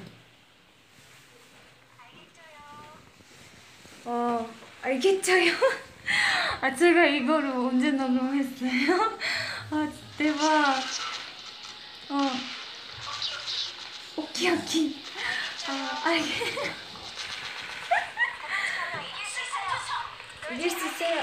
[4.04, 4.50] 어
[4.82, 5.54] 알겠죠요?
[6.62, 9.18] 아 제가 이거를 언제 녹음했어요?
[9.72, 10.76] 아 대박.
[12.10, 12.32] 어
[14.18, 15.04] 오키 오키.
[15.68, 16.85] 아 알겠.
[20.52, 21.22] 이길 수 있어요.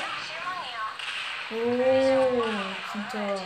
[1.53, 2.43] 오,
[2.91, 3.37] 진짜.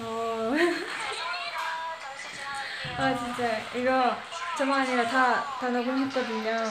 [0.00, 0.54] 어.
[2.96, 3.58] 아, 진짜.
[3.74, 4.16] 이거
[4.56, 6.64] 저만 아니라 다, 다 녹음했거든요.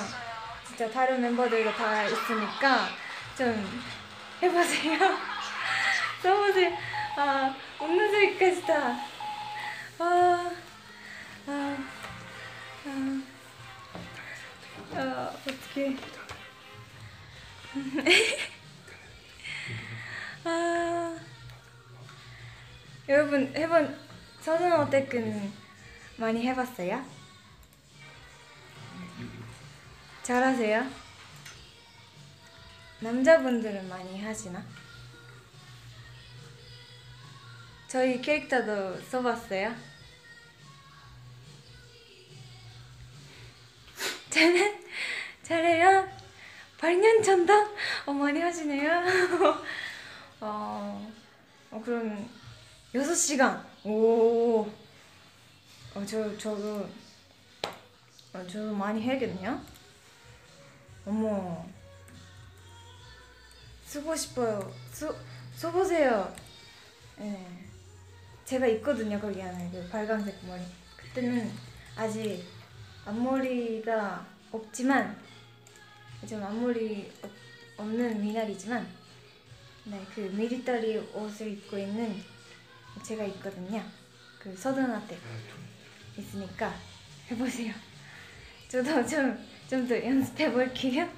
[0.65, 2.87] 진짜 다른 멤버들도 다 있으니까
[3.37, 3.83] 좀
[4.41, 4.97] 해보세요.
[6.21, 6.77] 써보세요.
[7.17, 8.97] 아, 웃는 소리까지 다.
[9.99, 10.51] 아,
[11.47, 11.77] 아,
[12.85, 13.21] 아.
[14.95, 15.97] 아, 어떡해.
[20.43, 21.19] 아
[23.09, 23.99] 여러분 해본
[24.41, 25.51] 서든 어택은
[26.17, 27.05] 많이 해봤어요?
[30.23, 30.89] 잘하세요?
[32.99, 34.63] 남자분들은 많이 하시나?
[37.87, 39.73] 저희 캐릭터도 써봤어요?
[44.29, 44.83] 저는
[45.43, 46.16] 잘해요.
[46.77, 47.53] 8년 전다?
[48.05, 48.91] 어, 많이 하시네요.
[50.41, 51.11] 어,
[51.71, 52.29] 어, 그럼
[52.93, 53.63] 6시간.
[53.83, 54.61] 오.
[54.61, 56.87] 어, 저, 저도,
[58.33, 59.59] 어, 저도 많이 해야겠네요.
[61.05, 61.65] 어머.
[63.85, 64.71] 쓰고 싶어요.
[64.91, 65.15] 써,
[65.55, 66.33] 써보세요.
[67.21, 67.47] 예.
[68.45, 69.71] 제가 있거든요, 거기 안에.
[69.71, 70.61] 그 빨간색 머리.
[70.95, 71.51] 그때는
[71.95, 72.45] 아직
[73.05, 75.17] 앞머리가 없지만,
[76.27, 77.31] 좀 앞머리 없,
[77.77, 78.87] 없는 미나리지만,
[79.85, 82.23] 네, 그 미리터리 옷을 입고 있는
[83.03, 83.83] 제가 있거든요.
[84.39, 85.17] 그 서든아테
[86.17, 86.73] 있으니까
[87.29, 87.73] 해보세요.
[88.69, 91.09] 저도 좀 좀 더 연습해 볼게요.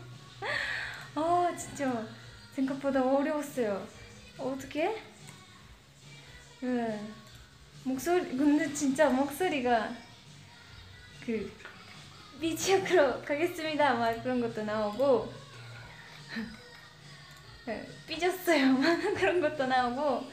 [1.14, 2.04] 아 진짜
[2.56, 3.88] 생각보다 어려웠어요.
[4.40, 5.00] 어떻게?
[6.62, 7.08] 네.
[7.84, 9.96] 목소리 근데 진짜 목소리가
[11.24, 11.52] 그
[12.40, 13.96] 미지역으로 가겠습니다.
[13.96, 15.34] 막 그런 것도 나오고.
[17.66, 18.72] 네, 삐졌어요.
[18.80, 20.32] 막 그런 것도 나오고.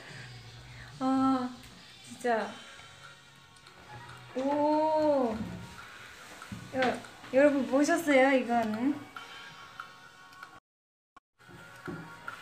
[1.01, 1.51] 아
[2.05, 2.49] 진짜.
[4.37, 5.37] 오.
[6.75, 7.01] 여,
[7.33, 8.95] 여러분 보셨어요 이거는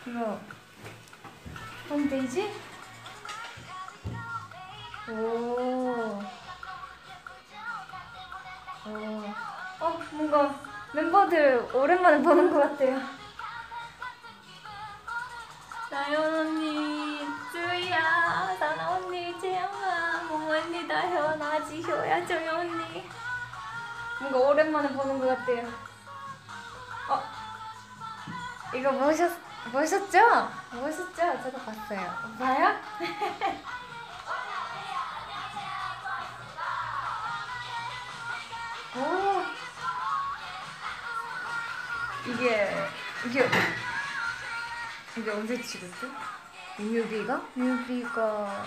[0.05, 0.39] 이거.
[1.89, 2.51] 홈페이지?
[5.09, 6.21] 오.
[8.87, 9.44] 오.
[10.15, 10.55] 어, 뭔가
[10.93, 13.01] 멤버들 오랜만에 보는 것 같아요.
[15.91, 17.19] 나연 언니,
[17.51, 23.09] 쯔야, 사나 언니, 재영아, 모모 언니, 나현, 아지, 효야, 정현 언니.
[24.21, 25.67] 뭔가 오랜만에 보는 것 같아요.
[27.09, 27.21] 어,
[28.73, 29.31] 이거 보셨,
[29.71, 30.49] 보셨죠?
[30.71, 31.15] 보셨죠?
[31.43, 32.35] 저도 봤어요.
[32.39, 32.75] 봐요?
[38.97, 39.44] 오
[42.27, 42.73] 이게
[43.27, 43.49] 이게
[45.17, 46.11] 이게 언제 찍었지?
[46.77, 47.41] 뮤비가?
[47.53, 48.65] 뮤비가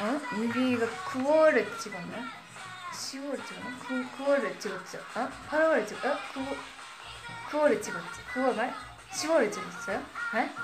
[0.00, 0.20] 어?
[0.32, 2.16] 뮤비가 9월에 찍었나?
[2.92, 3.78] 10월에 찍었나?
[3.86, 4.98] 9, 9월에 찍었죠?
[5.16, 5.28] 어?
[5.50, 6.16] 8월에 찍 어?
[6.32, 6.56] 9,
[7.50, 8.20] 9월에 찍었지?
[8.32, 8.74] 9월 말?
[9.10, 10.02] 10월에 찍었어요?
[10.34, 10.54] 네?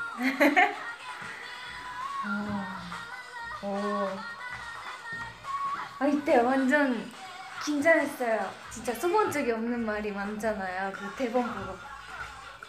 [3.62, 3.66] 오.
[3.66, 4.18] 오.
[5.98, 7.12] 아 이때 완전
[7.64, 8.50] 긴장했어요.
[8.70, 10.92] 진짜 써본 적이 없는 말이 많잖아요.
[10.92, 11.78] 그 대본 보고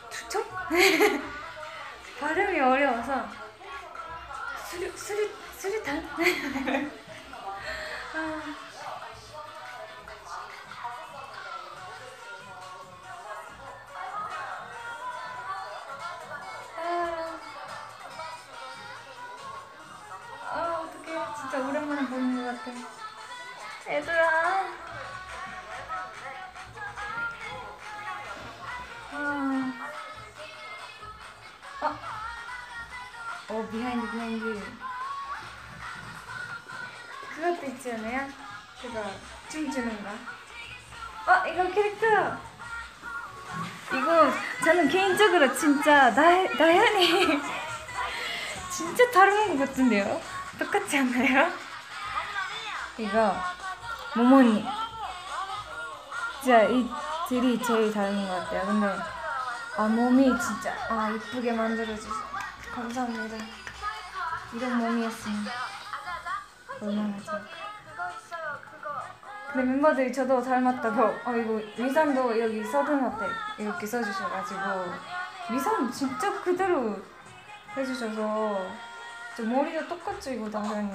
[0.09, 0.69] 투척?
[2.19, 3.27] 발음이 어려워서
[4.95, 5.97] 수리 수리탄?
[8.13, 8.17] 아.
[8.17, 8.64] 아.
[33.85, 34.61] behind behind
[37.35, 38.27] 그것도 있지 않아요?
[38.81, 39.03] 그거
[39.47, 40.09] 춤추는 거
[41.31, 41.47] 어?
[41.47, 42.37] 이거 캐릭터
[43.93, 44.33] 이거
[44.63, 46.21] 저는 개인적으로 진짜 나,
[46.57, 47.39] 나연이
[48.71, 50.19] 진짜 다른 것 같은데요?
[50.57, 51.51] 똑같지 않나요?
[52.97, 53.35] 이거
[54.15, 54.65] 모모니
[56.41, 56.89] 진짜 이
[57.29, 58.87] 둘이 제일 다른 것 같아요 근데
[59.77, 62.15] 아 몸이 진짜 아 이쁘게 만들어주셔서
[62.73, 63.64] 감사합니다
[64.55, 65.45] 이런 몸이었으면
[66.81, 67.45] 얼마나 좋을까.
[69.51, 73.25] 근데 멤버들이 저도 닮았다고 어 이거 위산도 여기 서든어때?
[73.57, 74.59] 이렇게 써주셔가지고
[75.51, 76.97] 위산 진짜 그대로
[77.75, 78.65] 해주셔서
[79.35, 80.91] 저 머리도 똑같죠 이거 당연히.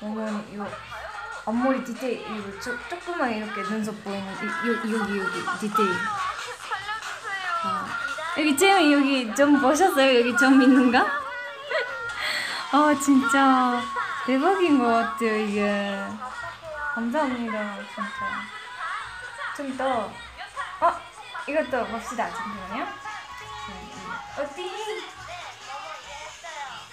[0.00, 0.66] 어머니 이거
[1.44, 5.90] 앞머리 디테일 이거 조, 조그만 이렇게 눈썹 보이는 이, 여, 여기 여기 디테일.
[7.64, 7.86] 아,
[8.38, 10.20] 여기 잼이 여기 좀 보셨어요?
[10.20, 11.27] 여기 점 있는 거?
[12.70, 13.80] 아 진짜.
[14.26, 15.96] 대박인 것 같아요 이게.
[16.94, 18.42] 감사합니다 진짜.
[19.56, 20.00] 좀 더.
[20.80, 20.92] 어?
[21.46, 22.86] 이것도 봅시다 잠시만요.
[24.38, 24.70] 어디?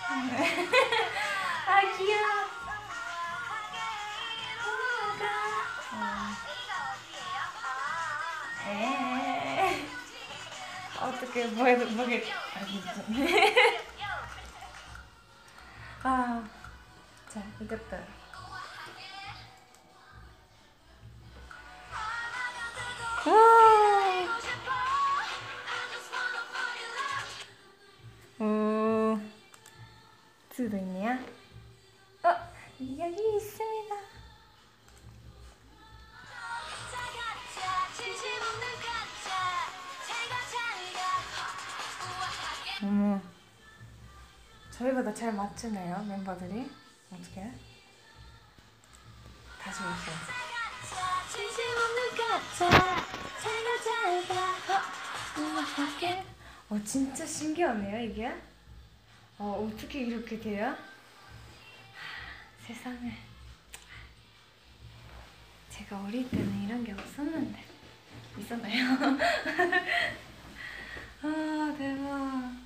[1.68, 2.46] 아 귀여워.
[8.68, 9.86] 에.
[11.02, 12.60] 어떻게 뭐해 뭐게 아,
[16.06, 18.06] 자 이것도 와.
[28.38, 29.20] 오,
[30.50, 31.35] 두있
[44.78, 46.70] 저희보다 잘 맞추네요 멤버들이.
[47.12, 47.50] 어떻게?
[49.62, 50.16] 다시 볼게요.
[56.70, 58.32] 어 진짜 신기하네요 이게.
[59.38, 60.68] 어 어떻게 이렇게 돼요?
[60.68, 60.78] 하,
[62.68, 63.18] 세상에.
[65.70, 67.64] 제가 어릴 때는 이런 게 없었는데
[68.40, 68.86] 있었나요?
[71.22, 72.65] 아 대박.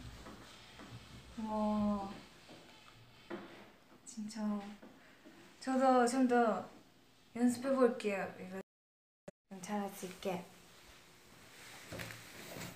[1.48, 2.10] 와
[4.06, 4.42] 진짜
[5.60, 6.66] 저도 좀 더
[7.36, 8.28] 연습해 볼게요.
[8.40, 8.60] 이거
[9.50, 10.44] 좀 잘할 수 있게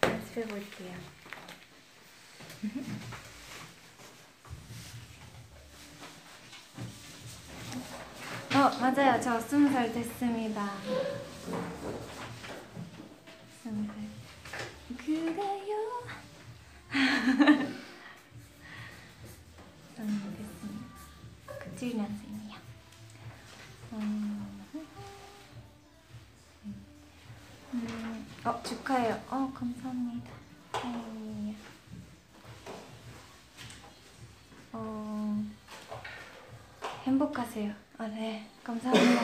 [0.03, 0.93] 연습해 볼게요.
[8.55, 9.19] 어 맞아요.
[9.21, 10.71] 저 스무 살 됐습니다.
[13.63, 13.95] 스무 살.
[14.97, 16.03] 그래요.
[20.07, 20.85] 스무 됐습니다.
[21.59, 22.55] 그칠 년생이요.
[23.93, 24.63] 음,
[27.73, 29.15] 음, 어 축하해요.
[29.29, 30.31] 어 감사합니다.
[30.83, 31.55] 네.
[34.73, 35.43] 어
[37.05, 37.73] 행복하세요.
[37.97, 39.21] 아 네 감사합니다.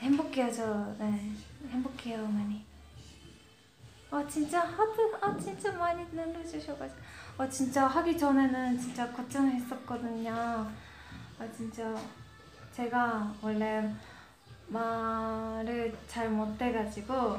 [0.00, 0.94] 행복해요 저.
[0.98, 1.32] 네
[1.70, 2.64] 행복해요 많이.
[4.10, 7.00] 아 진짜 하트 아 진짜 많이 눌러주셔가지고
[7.38, 10.32] 아 진짜 하기 전에는 진짜 걱정했었거든요.
[10.32, 11.94] 아 진짜
[12.72, 13.94] 제가 원래
[14.68, 17.38] 말을 잘 못해가지고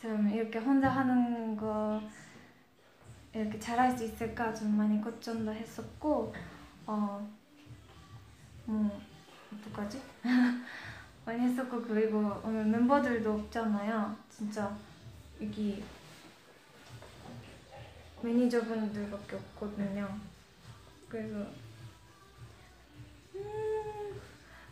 [0.00, 2.00] 좀 이렇게 혼자 하는 거
[3.32, 6.32] 이렇게 잘할 수 있을까 좀 많이 걱정도 했었고
[6.86, 7.28] 어,
[8.66, 9.00] 뭐
[9.52, 10.00] 어떡하지?
[11.26, 14.16] 많이 했었고 그리고 오늘 멤버들도 없잖아요.
[14.30, 14.72] 진짜
[15.40, 15.82] 여기
[18.22, 20.18] 매니저분들밖에 없거든요.
[21.08, 21.46] 그래서
[23.34, 24.20] 음,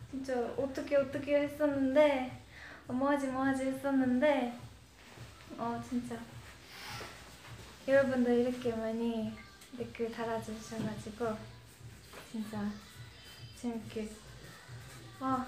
[0.09, 2.41] 진짜 어떻게 어떻게 했었는데
[2.87, 4.57] 어, 뭐하지 뭐하지 했었는데
[5.57, 6.17] 어 진짜
[7.87, 9.33] 여러분들 이렇게 많이
[9.77, 11.35] 댓글 달아주셔가지고
[12.31, 12.69] 진짜
[13.59, 14.09] 재밌게
[15.19, 15.45] 아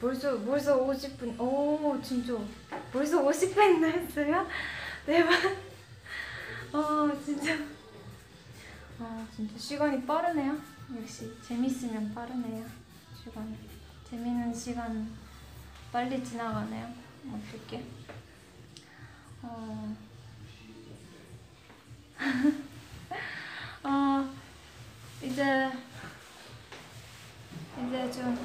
[0.00, 2.34] 벌써 벌써 50분 오 진짜
[2.92, 4.46] 벌써 50분 했어요?
[5.06, 5.73] 대박
[6.74, 7.56] 어 진짜.
[8.98, 10.58] 아 진짜 시간이 빠르네요.
[10.96, 12.66] 역시 재밌으면 빠르네요.
[13.22, 13.56] 시간이
[14.10, 15.08] 재밌는 시간
[15.92, 16.92] 빨리 지나가네요.
[17.32, 17.84] 어떻게.
[19.42, 19.94] 어...
[23.84, 24.34] 어
[25.22, 25.70] 이제
[27.86, 28.36] 이제 좀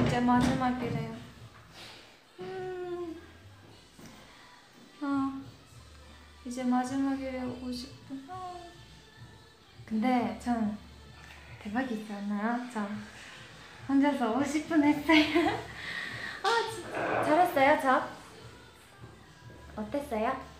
[0.00, 1.25] 이제 마지막이래요.
[6.65, 8.29] 마지막이래 50분.
[8.29, 8.59] 어.
[9.85, 10.75] 근데 전
[11.61, 12.67] 대박이지 않나요?
[12.73, 12.87] 저
[13.87, 15.59] 혼자서 50분 했어요.
[16.43, 18.09] 아 진짜 잘했어요 저.
[19.81, 20.51] 어땠어요?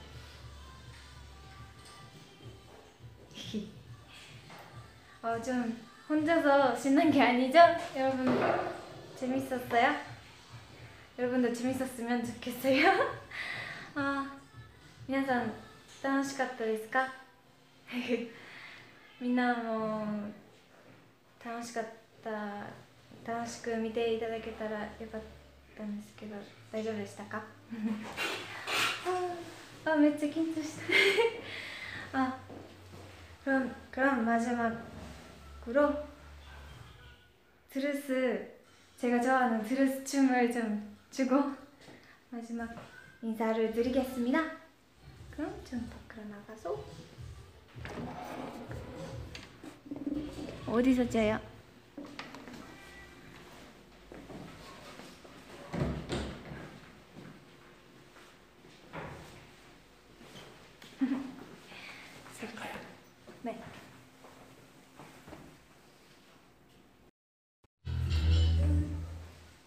[5.24, 7.60] 어, 좀 혼자서 신난 게 아니죠?
[7.96, 8.26] 여러분
[9.16, 9.96] 재밌었어요?
[11.18, 12.90] 여러분도 재밌었으면 좋겠어요.
[13.96, 14.42] 아,
[15.12, 15.54] 皆さん
[16.04, 17.08] 楽しかったですか
[19.20, 20.06] みんなも
[21.44, 21.84] 楽しかっ
[22.24, 25.22] た楽しく見ていただけたらよかっ
[25.78, 26.36] たんですけど
[26.72, 27.44] 大丈夫でしたか
[29.86, 30.78] ああめっちゃ緊張し
[32.12, 32.38] た 아
[33.44, 34.78] 그럼 그럼 마지막으로
[37.70, 38.48] 드레스
[38.98, 41.36] 제가 좋아하는 드레스 춤을 좀 추고
[42.30, 42.70] 마지막
[43.24, 44.40] 인사를 드리겠습니다.
[45.37, 46.83] 그럼 좀 밖으로 나가서
[50.67, 51.39] 어디서 째요?
[63.43, 63.63] 네.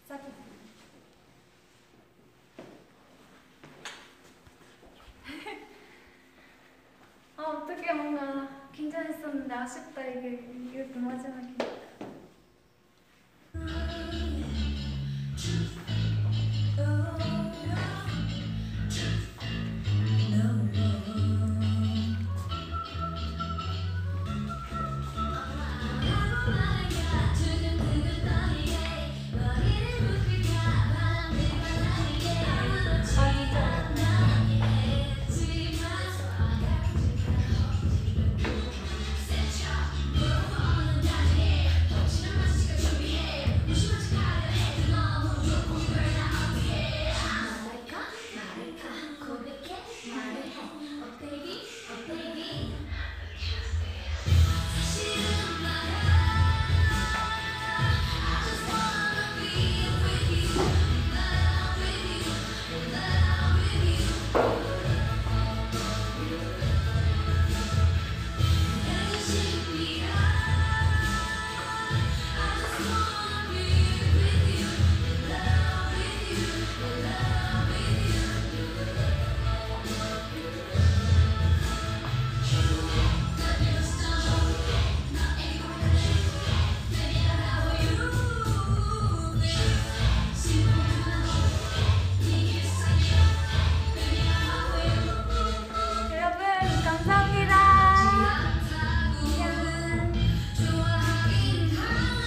[0.07, 0.23] 싸게.
[9.59, 11.68] 아 아쉽다 이게 이게 또 마지막이네.